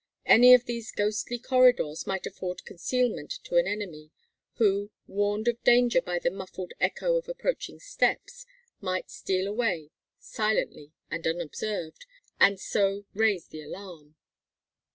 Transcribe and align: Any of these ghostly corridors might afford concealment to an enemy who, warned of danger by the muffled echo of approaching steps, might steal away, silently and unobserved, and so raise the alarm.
Any 0.25 0.55
of 0.55 0.65
these 0.65 0.91
ghostly 0.91 1.37
corridors 1.37 2.07
might 2.07 2.25
afford 2.25 2.65
concealment 2.65 3.29
to 3.43 3.57
an 3.57 3.67
enemy 3.67 4.09
who, 4.55 4.89
warned 5.05 5.47
of 5.47 5.63
danger 5.63 6.01
by 6.01 6.17
the 6.17 6.31
muffled 6.31 6.73
echo 6.79 7.17
of 7.17 7.29
approaching 7.29 7.79
steps, 7.79 8.47
might 8.79 9.11
steal 9.11 9.45
away, 9.47 9.91
silently 10.17 10.91
and 11.11 11.27
unobserved, 11.27 12.07
and 12.39 12.59
so 12.59 13.05
raise 13.13 13.49
the 13.49 13.61
alarm. 13.61 14.15